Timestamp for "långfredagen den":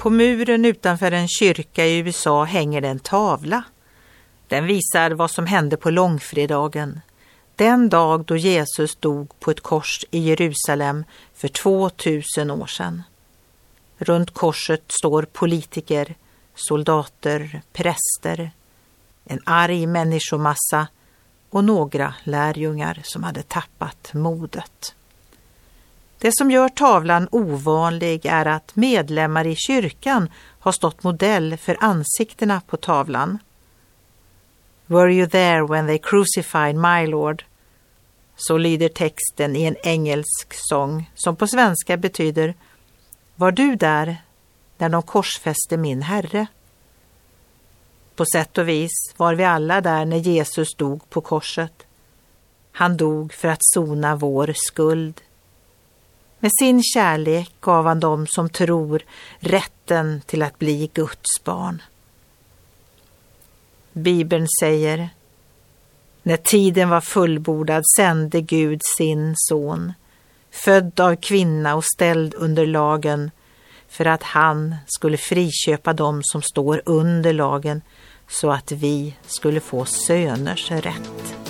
5.90-7.88